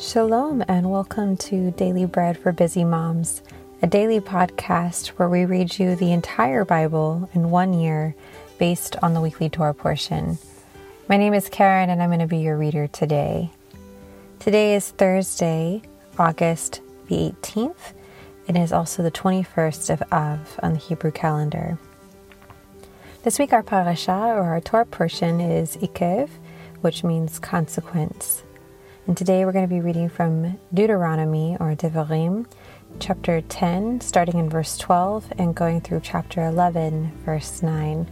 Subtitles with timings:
[0.00, 3.42] Shalom, and welcome to Daily Bread for Busy Moms,
[3.82, 8.14] a daily podcast where we read you the entire Bible in one year
[8.56, 10.38] based on the weekly Torah portion.
[11.06, 13.50] My name is Karen, and I'm going to be your reader today.
[14.38, 15.82] Today is Thursday,
[16.18, 17.92] August the 18th.
[18.46, 21.76] It is also the 21st of Av on the Hebrew calendar.
[23.22, 26.30] This week, our parasha or our Torah portion is Eikev,
[26.80, 28.44] which means consequence.
[29.06, 32.46] And today we're going to be reading from Deuteronomy or Devarim,
[33.00, 38.08] chapter 10, starting in verse 12 and going through chapter 11, verse 9.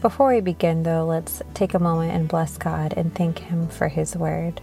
[0.00, 3.88] Before we begin, though, let's take a moment and bless God and thank Him for
[3.88, 4.62] His word.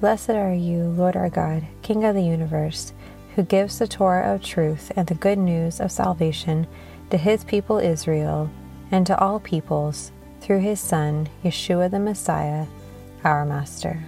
[0.00, 2.92] Blessed are you, Lord our God, King of the universe,
[3.36, 6.66] who gives the Torah of truth and the good news of salvation
[7.10, 8.50] to His people Israel
[8.90, 12.66] and to all peoples through His Son, Yeshua the Messiah
[13.24, 14.04] our Master.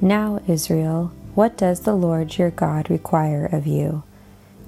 [0.00, 4.02] Now, Israel, what does the Lord your God require of you?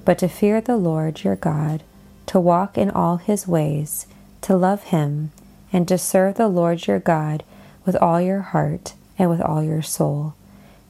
[0.03, 1.83] But to fear the Lord your God,
[2.27, 4.07] to walk in all his ways,
[4.41, 5.31] to love him,
[5.71, 7.43] and to serve the Lord your God
[7.85, 10.33] with all your heart and with all your soul,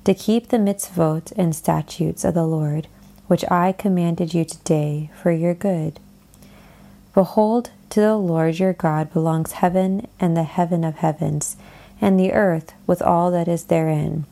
[0.04, 2.88] to keep the mitzvot and statutes of the Lord,
[3.28, 6.00] which I commanded you today for your good.
[7.14, 11.56] Behold, to the Lord your God belongs heaven and the heaven of heavens,
[12.02, 14.26] and the earth with all that is therein.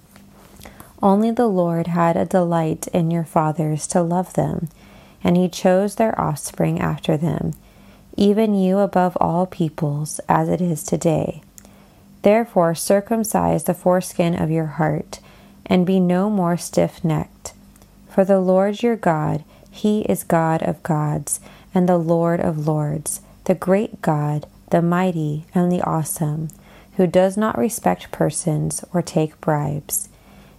[1.02, 4.70] Only the Lord had a delight in your fathers to love them,
[5.24, 7.54] and he chose their offspring after them,
[8.18, 11.42] even you above all peoples, as it is today.
[12.22, 15.20] Therefore, circumcise the foreskin of your heart,
[15.66, 17.54] and be no more stiff necked.
[18.10, 21.40] For the Lord your God, he is God of gods,
[21.74, 26.50] and the Lord of lords the great God, the mighty and the awesome,
[26.98, 30.10] who does not respect persons or take bribes.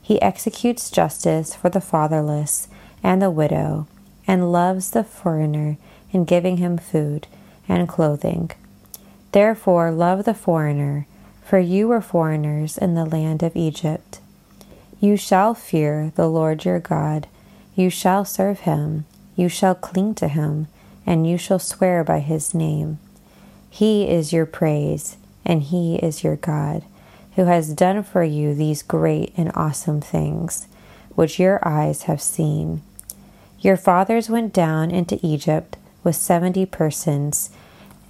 [0.01, 2.69] He executes justice for the fatherless
[3.03, 3.87] and the widow,
[4.27, 5.79] and loves the foreigner
[6.13, 7.27] in giving him food
[7.69, 8.51] and clothing.
[9.33, 11.07] Therefore, love the foreigner,
[11.45, 14.21] for you were foreigners in the land of Egypt.
[15.01, 17.27] You shall fear the Lord your God,
[17.75, 20.69] you shall serve him, you shall cling to him
[21.07, 22.99] and you shall swear by his name.
[23.71, 26.83] He is your praise, and he is your God,
[27.37, 30.67] who has done for you these great and awesome things,
[31.15, 32.83] which your eyes have seen.
[33.61, 37.51] Your fathers went down into Egypt with seventy persons,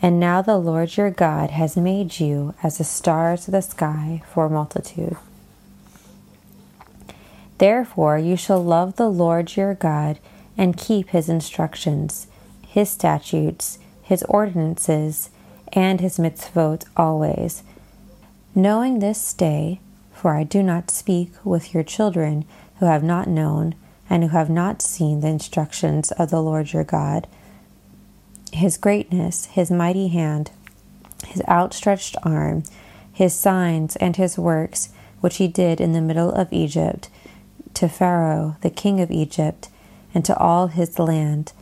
[0.00, 4.22] and now the Lord your God has made you as the stars of the sky
[4.32, 5.16] for multitude.
[7.58, 10.18] Therefore, you shall love the Lord your God
[10.58, 12.26] and keep his instructions
[12.76, 15.30] his statutes, his ordinances,
[15.72, 17.62] and his mitzvot always.
[18.54, 19.80] Knowing this day,
[20.12, 22.44] for I do not speak with your children
[22.78, 23.74] who have not known
[24.10, 27.26] and who have not seen the instructions of the Lord your God,
[28.52, 30.50] his greatness, his mighty hand,
[31.26, 32.62] his outstretched arm,
[33.10, 34.90] his signs, and his works,
[35.22, 37.08] which he did in the middle of Egypt,
[37.72, 39.70] to Pharaoh, the king of Egypt,
[40.12, 41.54] and to all his land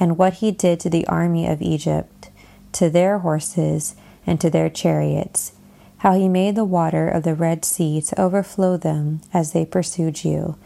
[0.00, 2.30] and what he did to the army of Egypt,
[2.72, 3.94] to their horses,
[4.26, 5.52] and to their chariots,
[5.98, 10.24] how he made the water of the Red Sea to overflow them as they pursued
[10.24, 10.56] you,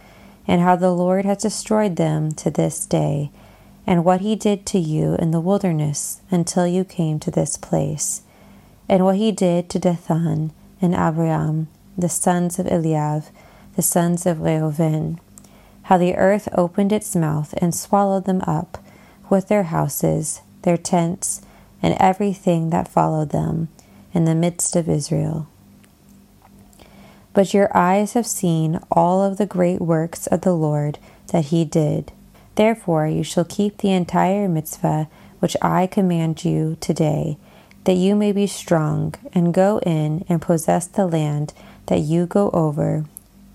[0.47, 3.31] and how the Lord has destroyed them to this day,
[3.87, 8.23] and what he did to you in the wilderness until you came to this place,
[8.89, 11.67] and what he did to Dathan and Abiram,
[11.99, 13.25] the sons of Eliab,
[13.75, 15.19] the sons of Reuven,
[15.85, 18.79] how the earth opened its mouth and swallowed them up
[19.29, 21.43] with their houses, their tents,
[21.83, 23.69] and everything that followed them
[24.13, 25.49] in the midst of Israel.
[27.33, 30.99] But your eyes have seen all of the great works of the Lord
[31.33, 32.13] that he did.
[32.55, 35.09] Therefore, you shall keep the entire mitzvah
[35.41, 37.37] which I command you today,
[37.85, 41.53] that you may be strong and go in and possess the land
[41.87, 43.05] that you go over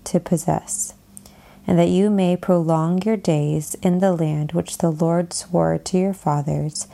[0.04, 0.94] to possess
[1.70, 5.96] and that you may prolong your days in the land which the Lord swore to
[5.96, 6.88] your fathers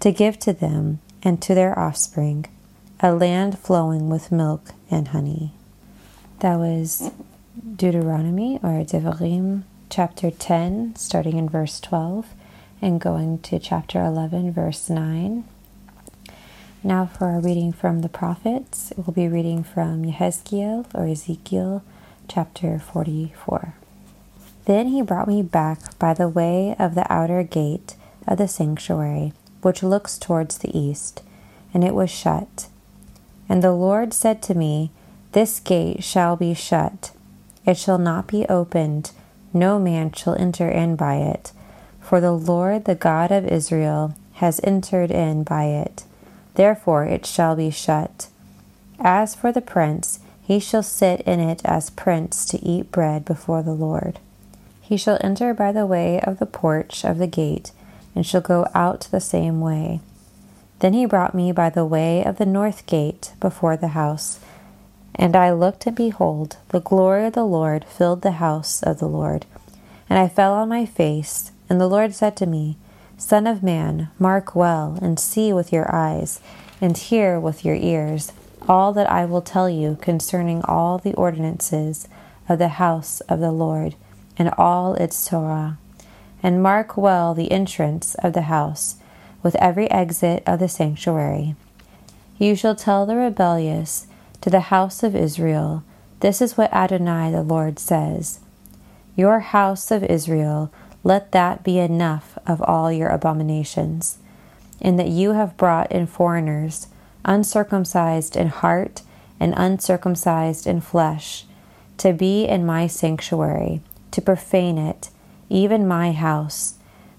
[0.00, 2.46] to give to them and to their offspring,
[3.00, 5.52] a land flowing with milk and honey.
[6.38, 7.10] That was
[7.76, 12.28] Deuteronomy or Devarim chapter 10, starting in verse 12
[12.80, 15.44] and going to chapter 11, verse 9.
[16.82, 21.84] Now, for our reading from the prophets, we'll be reading from Yehezkiel or Ezekiel
[22.28, 23.74] chapter 44.
[24.64, 29.32] Then he brought me back by the way of the outer gate of the sanctuary,
[29.60, 31.22] which looks towards the east,
[31.74, 32.68] and it was shut.
[33.48, 34.90] And the Lord said to me,
[35.32, 37.10] This gate shall be shut,
[37.66, 39.10] it shall not be opened,
[39.52, 41.52] no man shall enter in by it.
[42.00, 46.04] For the Lord, the God of Israel, has entered in by it.
[46.54, 48.28] Therefore it shall be shut.
[48.98, 53.62] As for the prince, he shall sit in it as prince to eat bread before
[53.62, 54.18] the Lord.
[54.92, 57.72] He shall enter by the way of the porch of the gate,
[58.14, 60.02] and shall go out the same way.
[60.80, 64.38] Then he brought me by the way of the north gate before the house.
[65.14, 69.08] And I looked, and behold, the glory of the Lord filled the house of the
[69.08, 69.46] Lord.
[70.10, 72.76] And I fell on my face, and the Lord said to me,
[73.16, 76.38] Son of man, mark well, and see with your eyes,
[76.82, 78.32] and hear with your ears
[78.68, 82.08] all that I will tell you concerning all the ordinances
[82.46, 83.94] of the house of the Lord,
[84.38, 85.78] and all its Torah.
[86.42, 88.96] And mark well the entrance of the house
[89.42, 91.54] with every exit of the sanctuary.
[92.38, 94.06] You shall tell the rebellious
[94.40, 95.84] to the house of Israel,
[96.20, 98.40] This is what Adonai the Lord says
[99.16, 100.72] Your house of Israel,
[101.04, 104.18] let that be enough of all your abominations,
[104.80, 106.88] in that you have brought in foreigners,
[107.24, 109.02] uncircumcised in heart
[109.38, 111.44] and uncircumcised in flesh,
[111.98, 113.80] to be in my sanctuary,
[114.12, 115.10] to profane it,
[115.48, 116.74] even my house,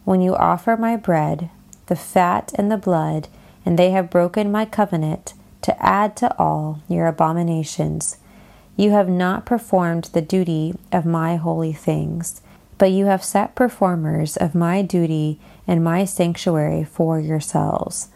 [0.06, 1.50] when you offer my bread
[1.88, 3.28] the fat and the blood,
[3.66, 8.18] and they have broken my covenant to add to all your abominations.
[8.76, 12.42] You have not performed the duty of my holy things,
[12.78, 18.10] but you have set performers of my duty and my sanctuary for yourselves.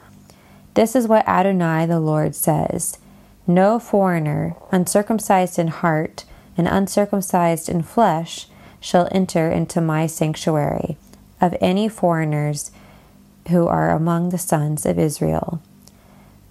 [0.73, 2.97] This is what Adonai the Lord says
[3.45, 6.25] No foreigner, uncircumcised in heart
[6.57, 8.47] and uncircumcised in flesh,
[8.79, 10.97] shall enter into my sanctuary,
[11.41, 12.71] of any foreigners
[13.49, 15.61] who are among the sons of Israel.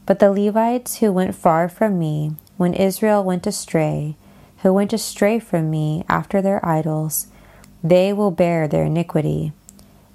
[0.06, 4.17] But the Levites who went far from me, when Israel went astray,
[4.58, 7.26] who went astray from me after their idols,
[7.82, 9.52] they will bear their iniquity.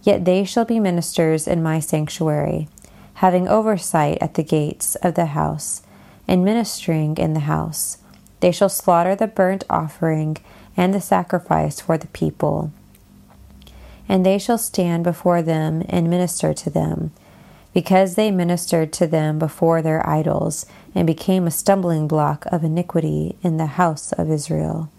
[0.03, 2.67] Yet they shall be ministers in my sanctuary,
[3.15, 5.83] having oversight at the gates of the house,
[6.27, 7.97] and ministering in the house.
[8.39, 10.37] They shall slaughter the burnt offering
[10.75, 12.71] and the sacrifice for the people
[14.11, 17.11] and they shall stand before them and minister to them,
[17.73, 23.37] because they ministered to them before their idols, and became a stumbling block of iniquity
[23.41, 24.89] in the house of Israel.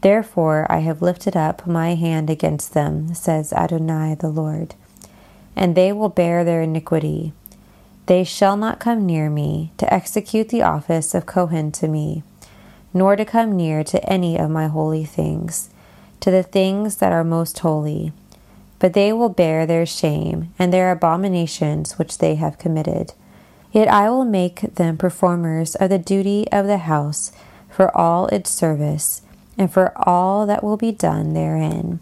[0.00, 4.74] Therefore I have lifted up my hand against them, says Adonai the Lord,
[5.54, 7.34] and they will bear their iniquity.
[8.06, 12.22] They shall not come near me to execute the office of Kohen to me,
[12.96, 15.68] nor to come near to any of my holy things
[16.20, 18.10] to the things that are most holy.
[18.78, 23.12] But they will bear their shame and their abominations which they have committed.
[23.70, 27.32] Yet I will make them performers of the duty of the house
[27.70, 29.22] for all its service
[29.58, 32.00] and for all that will be done therein.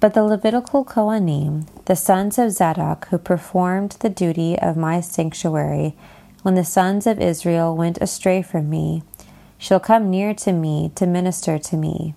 [0.00, 5.94] But the Levitical Kohanim, the sons of Zadok, who performed the duty of my sanctuary,
[6.42, 9.02] when the sons of Israel went astray from me,
[9.58, 12.14] shall come near to me to minister to me.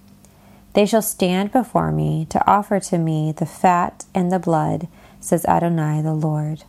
[0.74, 4.88] They shall stand before me to offer to me the fat and the blood,
[5.20, 6.64] says Adonai the Lord.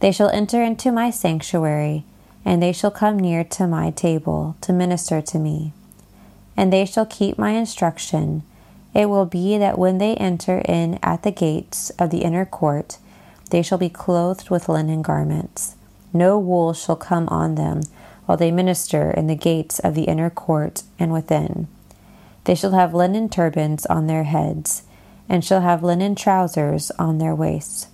[0.00, 2.04] They shall enter into my sanctuary,
[2.44, 5.72] and they shall come near to my table to minister to me.
[6.56, 8.42] And they shall keep my instruction.
[8.92, 12.98] It will be that when they enter in at the gates of the inner court,
[13.50, 15.76] they shall be clothed with linen garments.
[16.12, 17.82] No wool shall come on them
[18.26, 21.68] while they minister in the gates of the inner court and within.
[22.44, 24.82] They shall have linen turbans on their heads,
[25.28, 27.88] and shall have linen trousers on their waists.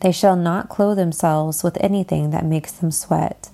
[0.00, 3.50] They shall not clothe themselves with anything that makes them sweat.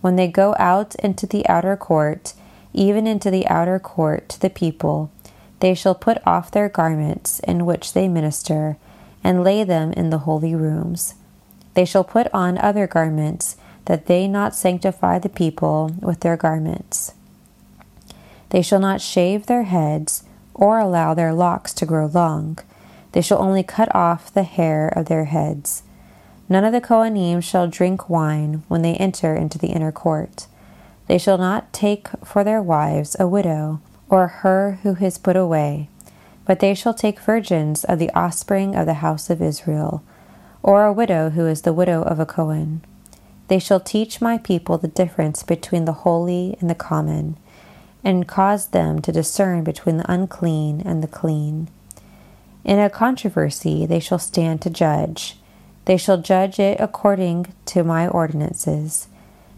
[0.00, 2.34] When they go out into the outer court,
[2.72, 5.10] even into the outer court to the people,
[5.60, 8.76] they shall put off their garments in which they minister,
[9.24, 11.14] and lay them in the holy rooms.
[11.74, 17.14] They shall put on other garments, that they not sanctify the people with their garments.
[18.50, 20.24] They shall not shave their heads
[20.54, 22.58] or allow their locks to grow long.
[23.12, 25.82] They shall only cut off the hair of their heads.
[26.48, 30.46] None of the Kohanim shall drink wine when they enter into the inner court.
[31.06, 35.88] They shall not take for their wives a widow or her who is put away,
[36.44, 40.02] but they shall take virgins of the offspring of the house of Israel,
[40.62, 42.82] or a widow who is the widow of a Kohen.
[43.52, 47.36] They shall teach my people the difference between the holy and the common
[48.02, 51.68] and cause them to discern between the unclean and the clean.
[52.64, 55.36] In a controversy they shall stand to judge.
[55.84, 59.08] They shall judge it according to my ordinances,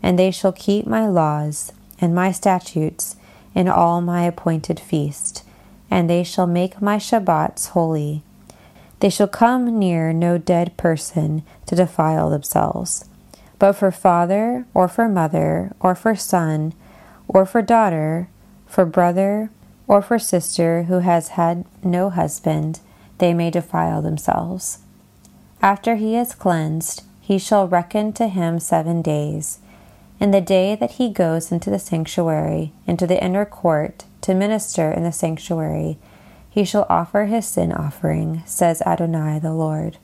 [0.02, 1.70] and they shall keep my laws
[2.00, 3.14] and my statutes
[3.54, 5.44] in all my appointed feast,
[5.88, 8.24] and they shall make my Shabbats holy.
[8.98, 13.04] They shall come near no dead person to defile themselves.
[13.58, 16.75] But for father, or for mother, or for son,
[17.28, 18.28] or for daughter,
[18.66, 19.50] for brother,
[19.87, 22.80] or for sister who has had no husband,
[23.18, 24.78] they may defile themselves.
[25.62, 29.61] After he is cleansed, he shall reckon to him seven days.
[30.20, 34.90] In the day that he goes into the sanctuary, into the inner court, to minister
[34.90, 35.99] in the sanctuary,
[36.50, 39.99] he shall offer his sin offering, says Adonai the Lord.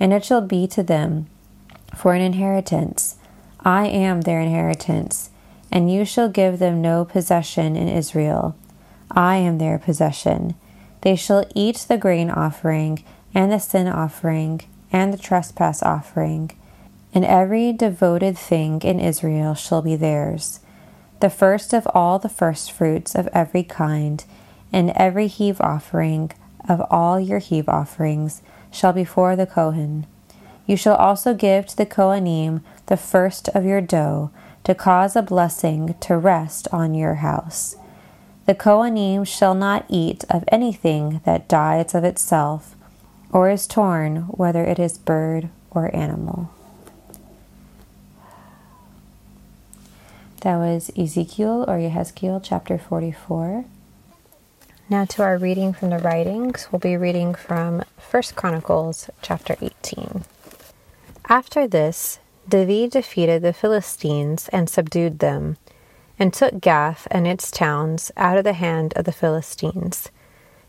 [0.00, 1.26] And it shall be to them
[1.98, 3.16] for an inheritance.
[3.64, 5.30] I am their inheritance,
[5.72, 8.54] and you shall give them no possession in Israel.
[9.10, 10.54] I am their possession.
[11.00, 13.02] They shall eat the grain offering,
[13.34, 14.60] and the sin offering,
[14.92, 16.52] and the trespass offering,
[17.12, 20.60] and every devoted thing in Israel shall be theirs.
[21.18, 24.24] The first of all the firstfruits of every kind,
[24.72, 26.30] and every heave offering
[26.68, 28.40] of all your heave offerings
[28.70, 30.06] shall be for the Kohen.
[30.68, 34.30] You shall also give to the Kohanim the first of your dough,
[34.64, 37.76] to cause a blessing to rest on your house.
[38.44, 42.76] The Kohanim shall not eat of anything that dies of itself,
[43.32, 46.50] or is torn, whether it is bird or animal.
[50.42, 53.64] That was Ezekiel or Yehezkiel chapter 44.
[54.90, 60.24] Now to our reading from the writings, we'll be reading from 1 Chronicles chapter 18.
[61.30, 65.58] After this, David defeated the Philistines and subdued them,
[66.18, 70.08] and took Gath and its towns out of the hand of the Philistines.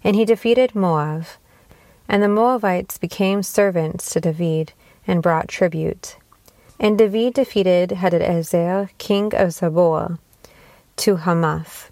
[0.03, 1.25] And he defeated Moab,
[2.09, 4.73] and the Moabites became servants to David
[5.07, 6.17] and brought tribute.
[6.77, 10.19] And David defeated Hadadezer, king of Zobah,
[10.97, 11.89] to Hamath,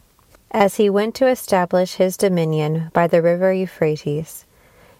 [0.51, 4.45] as he went to establish his dominion by the river Euphrates.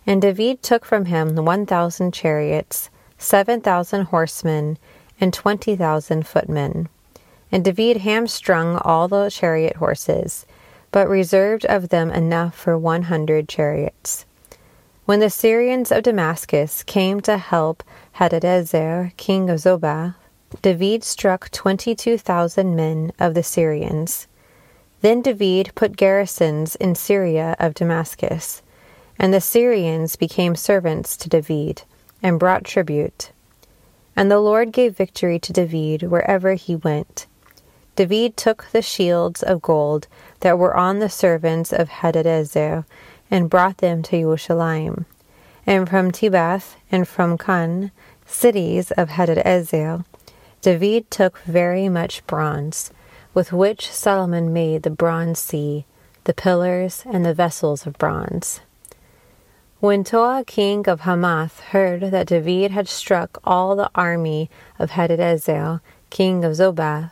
[0.06, 4.78] And David took from him one thousand chariots, seven thousand horsemen,
[5.20, 6.90] and twenty thousand footmen.
[7.52, 10.46] And David hamstrung all the chariot horses,
[10.92, 14.26] but reserved of them enough for one hundred chariots.
[15.06, 17.84] When the Syrians of Damascus came to help
[18.18, 20.16] Hadadezer, king of Zobah,
[20.62, 24.28] David struck twenty two thousand men of the Syrians.
[25.02, 28.62] Then David put garrisons in Syria of Damascus,
[29.18, 31.84] and the Syrians became servants to David,
[32.28, 33.32] and brought tribute.
[34.14, 37.26] And the Lord gave victory to David wherever he went.
[37.96, 40.10] David took the shields of gold
[40.42, 42.84] that were on the servants of Hadadezer
[43.32, 45.06] and brought them to Jerusalem.
[45.66, 47.92] And from Tibhath and from Kun,
[48.26, 50.04] cities of Hadadezer,
[50.62, 52.92] David took very much bronze,
[53.34, 55.86] with which Solomon made the bronze sea,
[56.26, 58.60] the pillars, and the vessels of bronze.
[59.80, 65.82] When Tou king of Hamath heard that David had struck all the army of Hadadezer,
[66.10, 67.12] king of Zobah,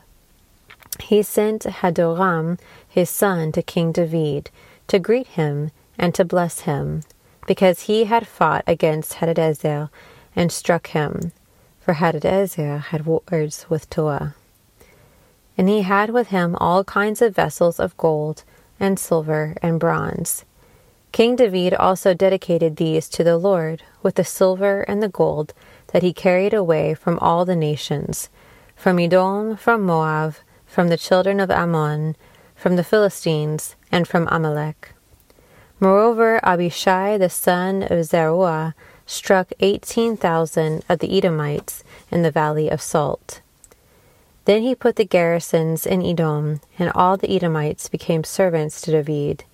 [0.99, 2.57] he sent Hadoram,
[2.89, 4.49] his son, to King David,
[4.87, 5.69] to greet him
[5.99, 7.03] and to bless him,
[7.45, 9.91] because he had fought against Hadadezer
[10.35, 11.33] and struck him,
[11.79, 14.33] for Hadadezer had wars with Tou.
[15.55, 18.43] And he had with him all kinds of vessels of gold
[18.79, 20.45] and silver and bronze.
[21.15, 25.53] King David also dedicated these to the Lord with the silver and the gold
[25.93, 28.27] that he carried away from all the nations,
[28.75, 32.17] from Edom, from Moab, from the children of Ammon,
[32.53, 34.91] from the Philistines, and from Amalek.
[35.79, 41.81] Moreover, Abishai the son of Zeruiah struck eighteen thousand of the Edomites
[42.11, 43.39] in the valley of Salt.
[44.43, 49.45] Then he put the garrisons in Edom, and all the Edomites became servants to David.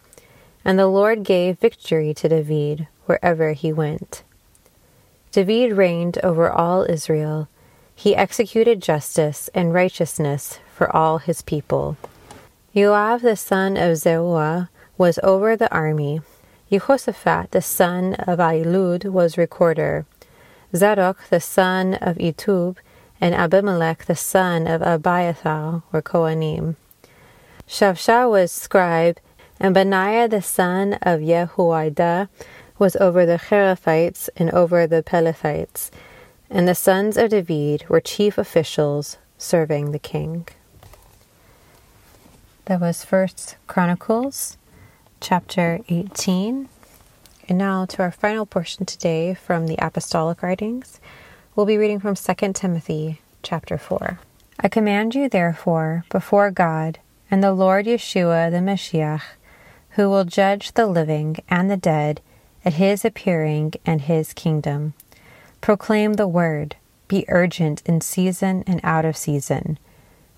[0.63, 4.23] And the Lord gave victory to David wherever he went.
[5.31, 7.47] David reigned over all Israel.
[7.95, 11.97] He executed justice and righteousness for all his people.
[12.75, 16.21] Joab the son of Zeruiah was over the army.
[16.71, 20.05] Jehoshaphat the son of Ahilud was recorder.
[20.75, 22.77] Zadok the son of Ahitub
[23.19, 26.75] and Abimelech the son of Abiathar were Kohanim.
[27.67, 29.19] Shavsha was scribe,
[29.61, 32.29] and Benaiah the son of Jehoiada
[32.79, 35.91] was over the Cherethites and over the Pelethites,
[36.49, 40.47] and the sons of David were chief officials serving the king.
[42.65, 44.57] That was First Chronicles
[45.19, 46.67] chapter 18.
[47.47, 50.99] And now to our final portion today from the Apostolic Writings.
[51.55, 54.17] We'll be reading from 2 Timothy chapter 4.
[54.59, 56.97] I command you, therefore, before God
[57.29, 59.21] and the Lord Yeshua the Mashiach,
[59.91, 62.21] who will judge the living and the dead
[62.63, 64.93] at his appearing and his kingdom.
[65.59, 66.75] Proclaim the word,
[67.07, 69.77] be urgent in season and out of season.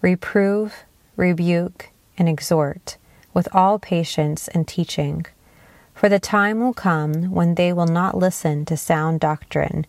[0.01, 0.83] Reprove,
[1.15, 2.97] rebuke, and exhort
[3.33, 5.25] with all patience and teaching.
[5.93, 9.85] For the time will come when they will not listen to sound doctrine,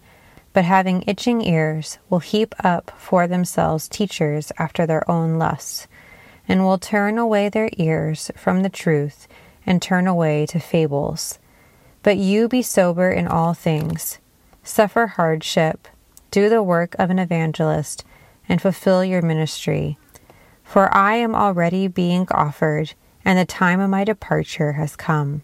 [0.52, 5.86] but having itching ears will heap up for themselves teachers after their own lusts,
[6.46, 9.26] and will turn away their ears from the truth
[9.66, 11.38] and turn away to fables.
[12.02, 14.18] But you be sober in all things,
[14.62, 15.88] suffer hardship,
[16.30, 18.04] do the work of an evangelist,
[18.48, 19.98] and fulfill your ministry.
[20.62, 22.94] For I am already being offered,
[23.24, 25.42] and the time of my departure has come.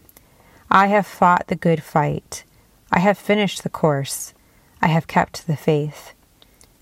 [0.69, 2.43] I have fought the good fight.
[2.91, 4.33] I have finished the course.
[4.81, 6.13] I have kept the faith.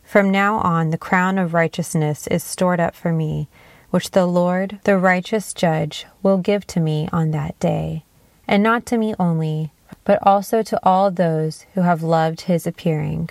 [0.03, 3.47] From now on, the crown of righteousness is stored up for me,
[3.89, 8.03] which the Lord, the righteous judge, will give to me on that day
[8.49, 9.71] and not to me only,
[10.03, 13.29] but also to all those who have loved his appearing.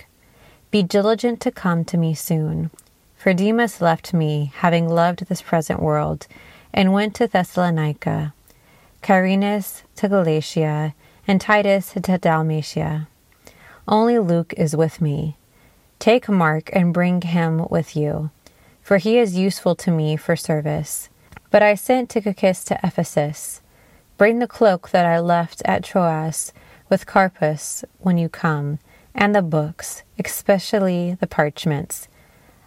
[0.71, 2.71] Be diligent to come to me soon.
[3.17, 6.25] For Demas left me, having loved this present world,
[6.73, 8.33] and went to Thessalonica,
[9.01, 10.93] Carinus to Galatia,
[11.27, 13.09] and Titus to Dalmatia.
[13.89, 15.35] Only Luke is with me.
[15.99, 18.29] Take Mark and bring him with you,
[18.89, 21.09] for he is useful to me for service.
[21.51, 23.61] But I sent Tychicus to Ephesus.
[24.17, 26.51] Bring the cloak that I left at Troas
[26.89, 28.79] with Carpus when you come,
[29.13, 32.07] and the books, especially the parchments.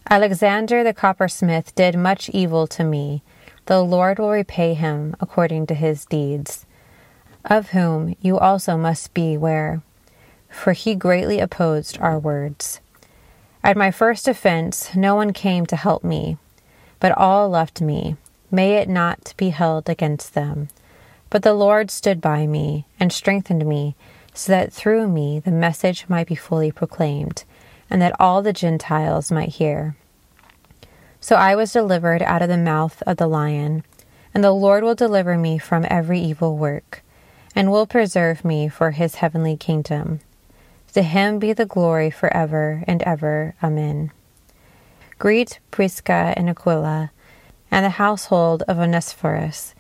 [0.09, 3.25] Alexander the coppersmith did much evil to me.
[3.67, 6.67] The Lord will repay him according to his deeds,
[7.45, 9.83] of whom you also must beware,
[10.49, 12.81] for he greatly opposed our words.
[13.65, 16.37] At my first offense, no one came to help me,
[16.99, 18.17] but all left me.
[18.51, 20.69] May it not be held against them.
[21.31, 23.95] But the Lord stood by me and strengthened me,
[24.35, 27.45] so that through me the message might be fully proclaimed,
[27.89, 29.95] and that all the Gentiles might hear.
[31.21, 33.85] So I was delivered out of the mouth of the lion,
[34.35, 37.03] and the Lord will deliver me from every evil work,
[37.55, 40.21] and will preserve me for his heavenly kingdom.
[40.95, 43.55] To him be the glory forever and ever.
[43.63, 44.11] Amen.
[45.19, 47.11] Greet Prisca and Aquila,
[47.71, 49.75] and the household of Onesiphorus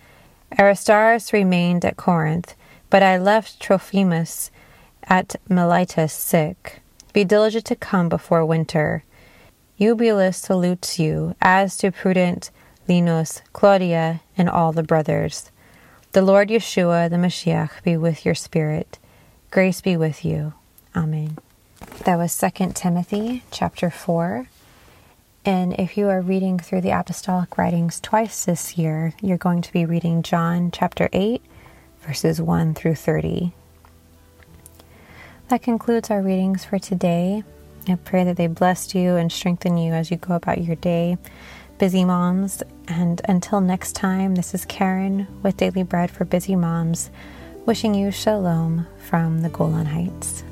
[0.58, 2.54] Aristarchus remained at Corinth,
[2.90, 4.50] but I left Trophimus
[5.04, 6.80] at Miletus sick.
[7.12, 9.04] Be diligent to come before winter.
[9.78, 12.50] Eubulus salutes you, as do Pudens
[12.88, 15.50] Linus, Claudia, and all the brothers.
[16.12, 18.98] The Lord Yeshua, the Mashiach, be with your spirit.
[19.50, 20.52] Grace be with you.
[20.94, 21.38] Amen.
[22.04, 24.48] That was 2 Timothy chapter 4.
[25.44, 29.72] And if you are reading through the apostolic writings twice this year, you're going to
[29.72, 31.42] be reading John chapter 8,
[32.00, 33.52] verses 1 through 30.
[35.48, 37.42] That concludes our readings for today.
[37.88, 41.18] I pray that they bless you and strengthen you as you go about your day,
[41.78, 42.62] busy moms.
[42.86, 47.10] And until next time, this is Karen with Daily Bread for Busy Moms,
[47.66, 50.44] wishing you shalom from the Golan Heights.